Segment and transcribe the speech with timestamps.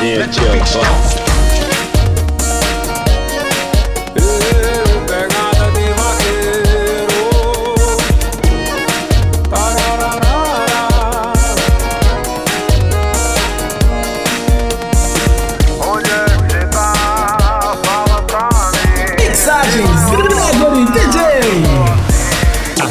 [0.00, 0.80] cabecinha de avó.
[9.48, 9.70] Tá,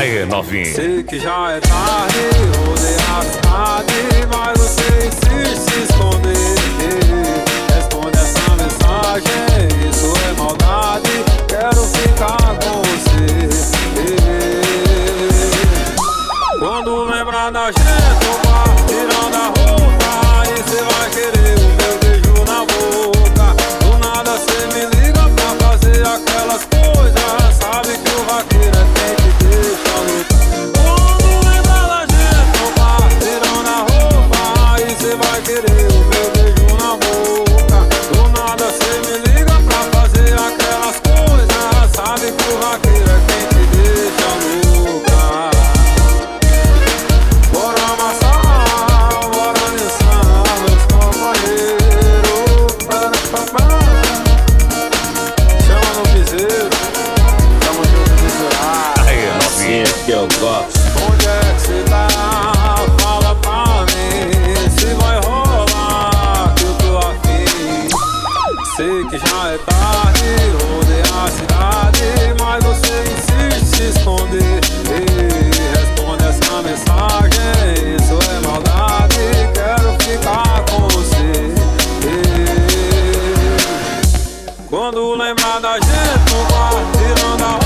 [0.06, 0.64] é tá?
[0.76, 2.79] Sei que já é tarde,
[17.50, 17.89] 看到现
[60.20, 60.80] eu gosto.
[61.10, 62.08] Onde é que se tá?
[63.00, 67.46] Fala pra mim se vai rolar que eu tô aqui.
[68.76, 70.30] Sei que já é tarde,
[70.62, 72.04] rodei é a cidade,
[72.40, 74.60] mas você insiste em se esconder.
[74.90, 75.02] E
[75.80, 79.24] responde essa mensagem, isso é maldade,
[79.54, 81.32] quero ficar com você.
[82.04, 82.06] E
[84.68, 87.59] quando lembrar da gente no quarto, tirando a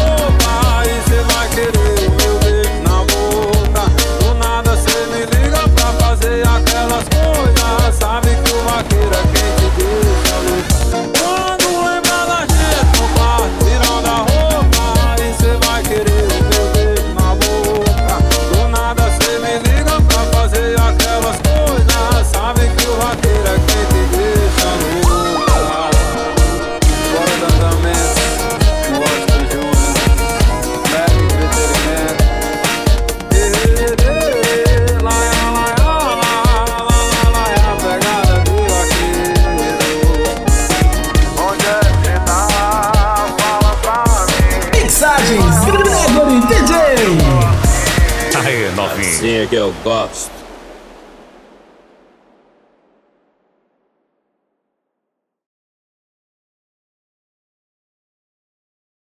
[48.75, 49.01] nothing.
[49.01, 50.42] Assim é que eu gosto.